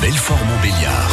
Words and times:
Belfort-Montbéliard. 0.00 1.10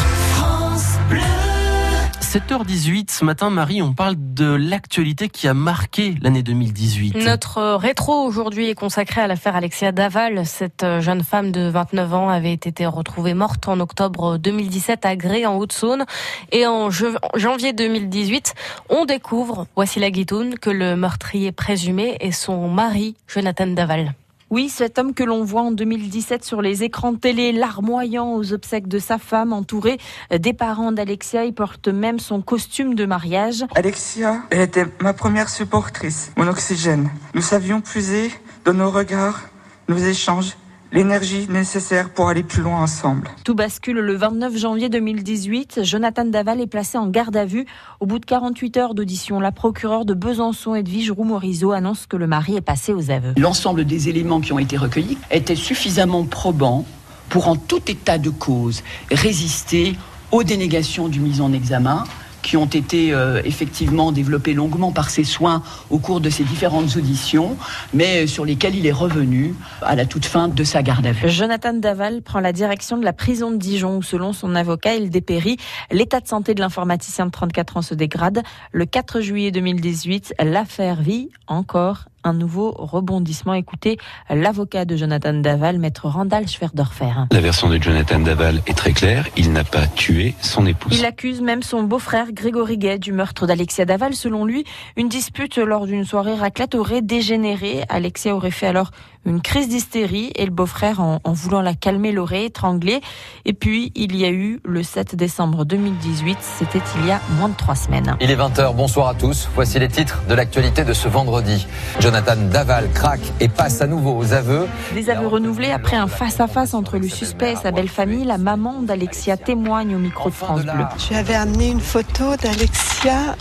7h18, 2.22 3.11
ce 3.11 3.24
matin, 3.24 3.50
Marie, 3.50 3.82
on 3.82 3.93
parle 3.93 4.16
de 4.17 4.45
l'actualité 4.45 5.29
qui 5.29 5.48
a 5.48 5.54
marqué 5.54 6.16
l'année 6.22 6.43
2018. 6.43 7.16
Notre 7.17 7.75
rétro 7.75 8.25
aujourd'hui 8.25 8.70
est 8.70 8.75
consacré 8.75 9.21
à 9.21 9.27
l'affaire 9.27 9.55
Alexia 9.55 9.91
Daval. 9.91 10.46
Cette 10.46 10.86
jeune 11.00 11.23
femme 11.23 11.51
de 11.51 11.69
29 11.69 12.14
ans 12.14 12.29
avait 12.29 12.54
été 12.54 12.86
retrouvée 12.86 13.36
morte 13.36 13.68
en 13.68 13.79
octobre 13.79 14.38
2017 14.38 15.05
à 15.05 15.15
Gré, 15.15 15.45
en 15.45 15.57
Haute-Saône. 15.57 16.05
Et 16.52 16.65
en 16.65 16.89
janvier 16.89 17.71
2018, 17.71 18.54
on 18.89 19.05
découvre, 19.05 19.68
voici 19.75 20.00
la 20.00 20.09
guitoune, 20.09 20.57
que 20.57 20.71
le 20.71 20.95
meurtrier 20.95 21.52
présumé 21.52 22.18
est 22.20 22.31
son 22.31 22.68
mari, 22.68 23.15
Jonathan 23.27 23.68
Daval. 23.68 24.13
Oui, 24.54 24.70
cet 24.70 24.99
homme 24.99 25.15
que 25.15 25.23
l'on 25.23 25.43
voit 25.43 25.63
en 25.63 25.71
2017 25.71 26.45
sur 26.45 26.61
les 26.61 26.83
écrans 26.83 27.15
télé, 27.15 27.51
larmoyant 27.54 28.36
aux 28.36 28.54
obsèques 28.54 28.87
de 28.87 29.00
sa 29.00 29.18
femme, 29.18 29.51
entouré 29.51 29.97
des 30.29 30.54
parents 30.54 30.91
d'Alexia, 30.91 31.43
il 31.43 31.55
porte 31.55 31.87
même 31.87 32.20
son 32.20 32.40
costume 32.44 32.94
de 32.94 33.08
mariage. 33.08 33.66
Alexia, 33.73 34.44
elle 34.52 34.62
était 34.62 34.86
ma 35.02 35.14
première 35.14 35.50
supportrice, 35.50 36.31
mon 36.38 36.48
oxygène. 36.48 37.09
Nous 37.34 37.42
savions 37.42 37.81
puiser 37.81 38.31
dans 38.64 38.76
nos 38.76 38.92
regards, 38.92 39.42
nos 39.90 39.98
échanges 39.98 40.56
l'énergie 40.94 41.48
nécessaire 41.50 42.12
pour 42.12 42.30
aller 42.30 42.44
plus 42.44 42.62
loin 42.62 42.82
ensemble. 42.82 43.28
Tout 43.44 43.56
bascule 43.56 43.98
le 43.98 44.16
29 44.16 44.56
janvier 44.56 44.90
2018. 44.90 45.84
Jonathan 45.84 46.24
Daval 46.24 46.62
est 46.62 46.68
placé 46.68 46.98
en 46.98 47.08
garde 47.08 47.36
à 47.36 47.46
vue. 47.46 47.66
Au 48.00 48.06
bout 48.06 48.20
de 48.20 48.26
48 48.26 48.78
heures 48.78 48.94
d'audition, 48.94 49.40
la 49.40 49.52
procureure 49.52 50.06
de 50.06 50.14
Besançon, 50.14 50.76
Edwige 50.76 51.12
Roux-Morizot, 51.12 51.72
annonce 51.72 52.06
que 52.06 52.16
le 52.16 52.28
mari 52.28 52.56
est 52.56 52.62
passé 52.62 52.94
aux 52.94 53.10
aveux. 53.10 53.34
L'ensemble 53.38 53.86
des 53.86 54.08
éléments 54.08 54.40
qui 54.40 54.54
ont 54.54 54.60
été 54.60 54.78
recueillis 54.78 55.18
étaient 55.32 55.56
suffisamment 55.56 56.24
probants 56.26 56.86
pour, 57.30 57.48
en 57.48 57.56
tout 57.56 57.82
état 57.88 58.20
de 58.20 58.30
cause, 58.30 58.84
résister 59.12 59.95
aux 60.32 60.44
dénégations 60.44 61.08
du 61.08 61.20
mise 61.20 61.42
en 61.42 61.52
examen 61.54 62.04
qui 62.44 62.58
ont 62.58 62.67
été 62.67 63.13
euh, 63.13 63.41
effectivement 63.44 64.11
développés 64.11 64.53
longuement 64.53 64.91
par 64.91 65.09
ses 65.09 65.23
soins 65.23 65.63
au 65.89 65.97
cours 65.97 66.22
de 66.22 66.30
ses 66.30 66.44
différentes 66.44 66.95
auditions, 66.95 67.58
mais 67.94 68.27
sur 68.27 68.45
lesquels 68.45 68.75
il 68.75 68.86
est 68.86 68.91
revenu 68.91 69.55
à 69.81 69.95
la 69.95 70.05
toute 70.05 70.25
fin 70.25 70.47
de 70.47 70.64
sa 70.64 70.83
garde 70.83 71.08
à 71.08 71.11
vue. 71.11 71.30
Jonathan 71.30 71.73
Daval 71.73 72.21
prend 72.21 72.39
la 72.39 72.53
direction 72.53 72.97
de 72.97 73.05
la 73.05 73.14
prison 73.14 73.49
de 73.49 73.58
Dijon 73.58 73.97
où, 73.97 74.03
selon 74.03 74.33
son 74.33 74.53
avocat, 74.53 74.95
il 74.95 75.09
dépérit. 75.09 75.58
L'état 75.91 76.19
de 76.19 76.27
santé 76.27 76.53
de 76.53 76.59
l'informaticien 76.59 77.25
de 77.25 77.31
34 77.31 77.77
ans 77.77 77.81
se 77.81 77.95
dégrade. 77.95 78.44
Le 78.71 78.86
4 78.86 79.21
juillet 79.21 79.52
2018, 79.52 80.36
l'affaire 80.44 81.02
vit 81.02 81.30
encore 81.47 82.05
un 82.24 82.34
nouveau 82.34 82.72
rebondissement. 82.72 83.54
Écoutez 83.54 83.98
l'avocat 84.30 84.86
de 84.86 84.96
Jonathan 84.96 85.34
Daval, 85.34 85.80
maître 85.80 86.08
Randall 86.08 86.48
Schwerdorfer. 86.48 87.28
La 87.32 87.40
version 87.40 87.70
de 87.70 87.82
Jonathan 87.82 88.20
Daval 88.20 88.62
est 88.68 88.78
très 88.78 88.94
claire. 88.94 89.28
Il 89.38 89.52
n'a 89.52 89.64
pas 89.64 89.88
tué 89.88 90.36
son 90.42 90.66
épouse. 90.66 90.98
Il 90.98 91.06
accuse 91.06 91.42
même 91.42 91.64
son 91.64 91.84
beau-frère 91.84 92.32
Grégory 92.32 92.78
Gay 92.78 93.00
du 93.00 93.12
meurtre 93.12 93.48
d'Alexia 93.48 93.86
Daval. 93.86 94.14
Selon 94.14 94.46
lui, 94.46 94.64
une 94.96 95.10
dispute 95.10 95.58
lors 95.58 95.86
d'une 95.86 96.06
soirée 96.06 96.36
raclette 96.36 96.76
aurait 96.76 97.02
dégénéré. 97.02 97.84
Alexia 97.90 98.36
aurait 98.36 98.52
fait 98.52 98.68
alors 98.68 98.92
une 99.26 99.42
crise 99.42 99.70
d'hystérie 99.70 100.32
et 100.36 100.46
le 100.46 100.52
beau-frère, 100.52 101.00
en, 101.00 101.20
voulant 101.26 101.62
la 101.62 101.74
calmer, 101.74 102.12
l'aurait 102.12 102.46
étranglée. 102.46 103.00
Et 103.46 103.54
puis, 103.54 103.92
il 103.96 104.16
y 104.18 104.26
a 104.26 104.30
eu 104.30 104.60
le 104.66 104.84
7 104.84 105.16
décembre 105.16 105.64
2018. 105.64 106.38
C'était 106.42 106.82
il 106.98 107.08
y 107.08 107.12
a 107.12 107.22
moins 107.38 107.48
de 107.48 107.56
trois 107.56 107.76
semaines. 107.76 108.18
Il 108.20 108.30
est 108.30 108.36
20h. 108.36 108.76
Bonsoir 108.76 109.08
à 109.08 109.14
tous. 109.14 109.48
Voici 109.56 109.80
les 109.80 109.88
titres 109.88 110.24
de 110.28 110.34
l'actualité 110.34 110.84
de 110.84 110.94
ce 110.94 111.08
vendredi. 111.08 111.66
Jonathan 112.00 112.12
Daval 112.22 112.89
craque 112.94 113.22
et 113.39 113.47
passe 113.47 113.81
à 113.81 113.88
nouveau 113.88 114.16
aux 114.17 114.33
aveux. 114.33 114.67
Des 114.94 115.09
aveux 115.09 115.28
renouvelés 115.28 115.72
après 115.72 115.95
un 115.95 116.08
face-à-face 116.08 116.73
entre 116.73 116.97
le 116.97 117.08
suspect 117.08 117.53
et 117.53 117.55
sa 117.55 117.72
belle-famille. 117.72 118.25
La 118.25 118.38
maman 118.38 118.81
d'Alexia 118.81 119.38
témoigne 119.38 119.95
au 119.95 120.00
micro 120.00 120.30
de 120.30 120.36
France 120.36 120.61
Bleu. 120.61 120.86
Je 121.09 121.16
avais 121.16 121.36
amené 121.36 121.70
une 121.70 121.81
photo 121.81 122.36
d'Alexia 122.42 123.36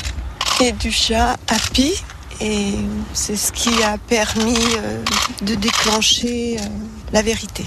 et 0.61 0.73
du 0.73 0.91
chat 0.91 1.37
Happy 1.49 2.03
et 2.41 2.75
c'est 3.13 3.37
ce 3.37 3.53
qui 3.53 3.83
a 3.83 3.99
permis 3.99 4.57
euh, 4.79 5.03
de 5.43 5.55
déclencher 5.55 6.57
euh, 6.59 6.65
la 7.13 7.23
vérité 7.23 7.65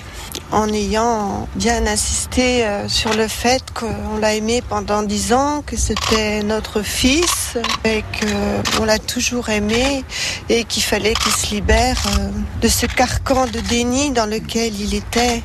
en 0.51 0.67
ayant 0.69 1.47
bien 1.55 1.85
insisté 1.85 2.65
euh, 2.65 2.87
sur 2.87 3.13
le 3.13 3.27
fait 3.27 3.63
qu'on 3.73 4.17
l'a 4.19 4.35
aimé 4.35 4.61
pendant 4.67 5.03
dix 5.03 5.33
ans, 5.33 5.63
que 5.65 5.75
c'était 5.75 6.43
notre 6.43 6.81
fils 6.81 7.57
et 7.83 8.03
qu'on 8.19 8.85
l'a 8.85 8.99
toujours 8.99 9.49
aimé 9.49 10.03
et 10.49 10.63
qu'il 10.63 10.83
fallait 10.83 11.13
qu'il 11.13 11.31
se 11.31 11.53
libère 11.53 12.01
euh, 12.19 12.29
de 12.61 12.67
ce 12.67 12.85
carcan 12.85 13.47
de 13.47 13.59
déni 13.59 14.11
dans 14.11 14.25
lequel 14.25 14.79
il 14.79 14.93
était. 14.93 15.43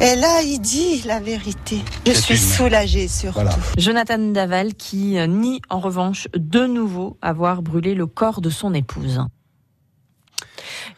Et 0.00 0.16
là, 0.16 0.42
il 0.42 0.58
dit 0.60 1.02
la 1.06 1.20
vérité. 1.20 1.80
Je 2.06 2.12
suis 2.12 2.38
soulagée 2.38 3.08
surtout. 3.08 3.40
Jonathan 3.78 4.18
Daval 4.18 4.74
qui 4.74 5.18
euh, 5.18 5.26
nie 5.26 5.60
en 5.70 5.80
revanche 5.80 6.28
de 6.36 6.66
nouveau 6.66 7.16
avoir 7.22 7.62
brûlé 7.62 7.94
le 7.94 8.06
corps 8.06 8.40
de 8.40 8.50
son 8.50 8.74
épouse. 8.74 9.20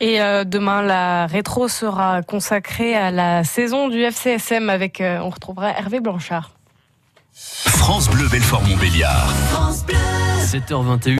Et 0.00 0.20
euh, 0.20 0.44
demain, 0.44 0.82
la 0.82 1.26
rétro 1.26 1.68
sera 1.68 2.22
consacrée 2.22 2.94
à 2.94 3.10
la 3.10 3.44
saison 3.44 3.88
du 3.88 4.02
FCSM 4.02 4.70
avec, 4.70 5.00
euh, 5.00 5.18
on 5.20 5.30
retrouvera 5.30 5.70
Hervé 5.70 6.00
Blanchard. 6.00 6.52
France 7.32 8.08
Bleu 8.08 8.28
Belfort 8.28 8.62
Montbéliard. 8.62 9.32
7h21. 10.40 11.14